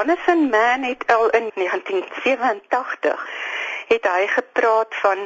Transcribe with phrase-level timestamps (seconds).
[0.00, 3.28] Jonathan Mann het al in 1987
[3.86, 5.18] het hy gepraat van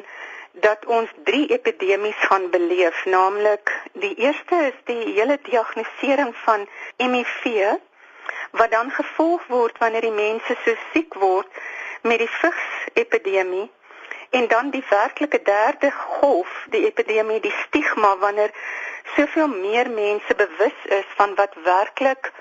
[0.52, 6.66] dat ons drie epidemies gaan beleef, naamlik die eerste is die hele diagnostisering van
[6.96, 7.44] HIV
[8.50, 11.62] wat dan gevolg word wanneer die mense so siek word
[12.02, 13.70] met die vigsepidemie
[14.30, 18.50] en dan die werklike derde golf, die epidemie, die stigma wanneer
[19.14, 22.32] soveel meer mense bewus is van wat werklik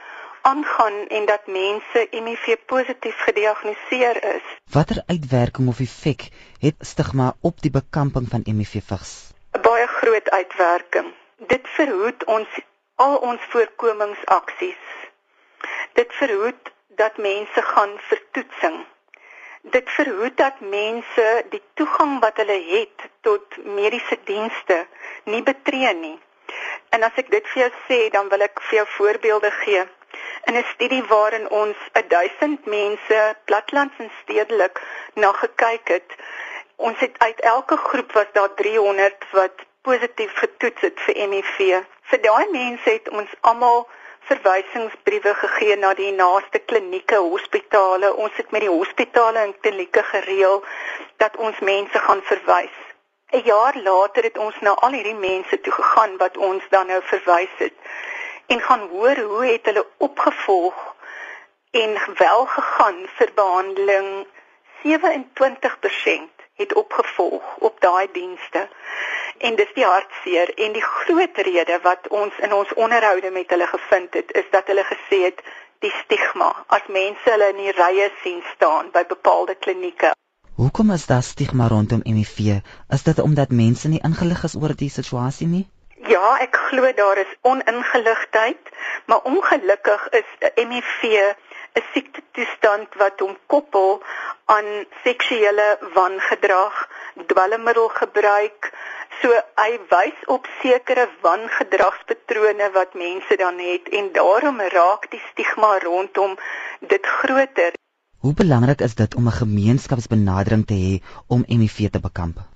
[0.44, 4.46] aangaan en dat mense HIV positief gediagnoseer is.
[4.72, 6.22] Watter uitwerking of effek
[6.60, 9.12] het stigma op die bekamping van HIV vigs?
[9.58, 11.08] 'n Baie groot uitwerking.
[11.54, 12.50] Dit verhoed ons
[12.96, 14.84] al ons voorkomingsaksies.
[15.94, 18.78] Dit verhoed dat mense gaan vir toetsing.
[19.62, 24.88] Dit verhoed dat mense die toegang wat hulle het tot mediese dienste
[25.24, 26.20] nie betree nie.
[26.90, 29.84] En as ek dit vir jou sê, dan wil ek vir jou voorbeelde gee
[30.46, 34.82] in 'n studie waarin ons 1000 mense platlands en stedelik
[35.14, 36.10] na gekyk het.
[36.76, 41.84] Ons het uit elke groep was daar 300 wat positief getoets het vir HIV.
[42.02, 43.88] Vir daai mense het ons almal
[44.20, 48.14] verwysingsbriewe gegee na die naaste klinieke, hospitale.
[48.14, 50.64] Ons het met die hospitale en klinieke gereël
[51.18, 52.78] dat ons mense gaan verwys.
[53.32, 57.02] 'n Jaar later het ons na al hierdie mense toe gegaan wat ons dan nou
[57.04, 57.74] verwys het
[58.46, 60.96] en gaan hoor hoe het hulle opgevolg
[61.72, 64.26] en wel gegaan vir behandeling
[64.84, 68.70] 27% het opgevolg op daai dienste
[69.38, 73.68] en dis die hartseer en die groot rede wat ons in ons onderhoude met hulle
[73.68, 75.42] gevind het is dat hulle gesê het
[75.80, 80.14] die stigma as mense hulle in die rye sien staan by bepaalde klinieke
[80.56, 82.62] Hoekom is daar stigma rondom HIV?
[82.90, 85.64] Is dit omdat mense nie ingelig is oor die situasie nie?
[86.04, 88.70] Ja, ek glo daar is oningeligtheid,
[89.06, 91.04] maar ongelukkig is HIV
[91.74, 94.04] 'n siekte toestand wat hom koppel
[94.46, 94.68] aan
[95.04, 96.76] seksuele wangedrag,
[97.32, 98.72] dwelmmiddelgebruik.
[99.22, 105.78] So hy wys op sekere wangedragspatrone wat mense dan het en daarom raak die stigma
[105.78, 106.38] rondom
[106.80, 107.72] dit groter.
[108.20, 110.94] Hoe belangrik is dit om 'n gemeenskapsbenadering te hê
[111.28, 112.53] om HIV te bekamp?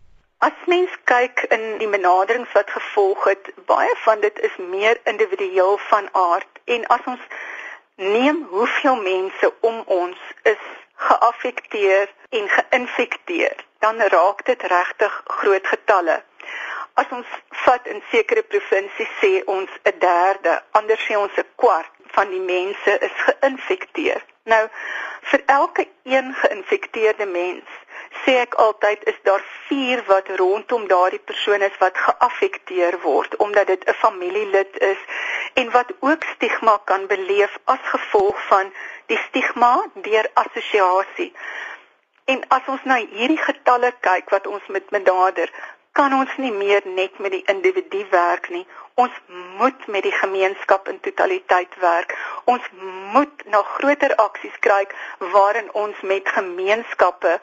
[0.67, 6.09] Mens kyk in die benaderings wat gevolg het, baie van dit is meer individueel van
[6.11, 7.23] aard en as ons
[7.95, 10.65] neem hoeveel mense om ons is
[11.07, 16.19] geaffekteer en geïnfekteer, dan raak dit regtig groot getalle.
[16.99, 21.93] As ons vat in sekere provinsies sê ons 'n derde, ander sê ons 'n kwart
[22.19, 24.21] van die mense is geïnfekteer.
[24.43, 24.67] Nou
[25.31, 27.67] vir elke een geïnfekteerde mens
[28.23, 33.67] sê ek altyd is daar 4 wat rondom daardie persoon is wat geaffekteer word omdat
[33.67, 35.01] dit 'n familielid is
[35.53, 38.73] en wat ook stigma kan beleef as gevolg van
[39.05, 41.33] die stigma deur assosiasie.
[42.25, 45.51] En as ons na hierdie getalle kyk wat ons met benader,
[45.91, 48.65] kan ons nie meer net met die individu werk nie.
[49.01, 49.13] Ons
[49.59, 52.13] moet met die gemeenskap in totaliteit werk.
[52.45, 52.67] Ons
[53.13, 54.93] moet na groter aksies kyk
[55.33, 57.39] waarin ons met gemeenskappe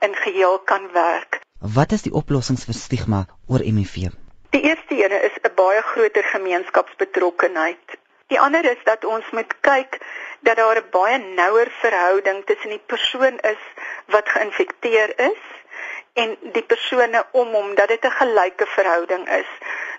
[0.00, 1.40] in geheel kan werk.
[1.60, 4.10] Wat is die oplossings vir stigma oor HIV?
[4.50, 7.98] Die eerste ene is 'n baie groter gemeenskapsbetrokkenheid.
[8.26, 9.98] Die ander is dat ons moet kyk
[10.40, 13.62] dat daar 'n baie nouer verhouding tussen die persoon is
[14.06, 15.42] wat geïnfekteer is
[16.12, 19.50] en die persone om hom dat dit 'n gelyke verhouding is.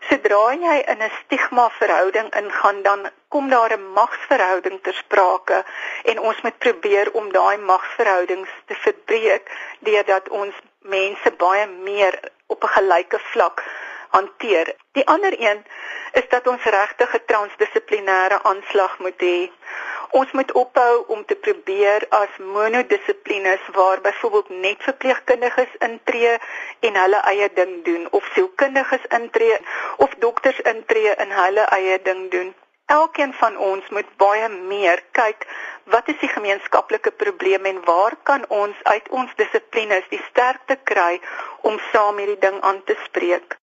[0.09, 5.63] Sodra jy in 'n stigma verhouding ingaan, dan kom daar 'n magsverhouding ter sprake
[6.03, 12.63] en ons moet probeer om daai magsverhoudings te verbreek deurdat ons mense baie meer op
[12.63, 13.63] 'n gelyke vlak
[14.09, 14.75] hanteer.
[14.91, 15.65] Die ander een
[16.11, 19.51] is dat ons regtig 'n transdissiplinêre aanslag moet hê.
[20.11, 26.31] Ons moet ophou om te probeer as monodissiplines waar byvoorbeeld net verpleegkundiges intree
[26.79, 29.59] en hulle eie ding doen of sielkundiges intree
[29.97, 32.49] of dokters intree en hulle eie ding doen.
[32.85, 35.45] Elkeen van ons moet baie meer kyk
[35.93, 41.21] wat is die gemeenskaplike probleem en waar kan ons uit ons dissiplines die sterkte kry
[41.61, 43.57] om saam hierdie ding aan te spreek.